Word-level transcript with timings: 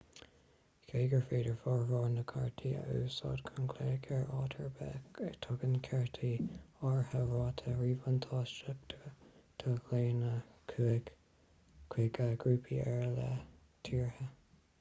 cé 0.91 1.01
gur 1.09 1.25
féidir 1.31 1.57
formhór 1.63 2.05
na 2.13 2.21
gcártaí 2.31 2.69
a 2.77 2.85
úsáid 3.01 3.41
chun 3.49 3.67
glaoch 3.73 4.07
ar 4.15 4.23
áit 4.37 4.55
ar 4.63 4.71
bith 5.19 5.37
tugann 5.45 5.75
cártaí 5.89 6.31
áirithe 6.91 7.21
rátaí 7.35 7.77
ríbhuntáisteacha 7.83 9.13
do 9.65 9.77
ghlaonna 9.91 10.33
chuig 10.73 11.13
grúpaí 12.21 12.83
ar 12.85 13.09
leith 13.21 13.47
tíortha 13.91 14.31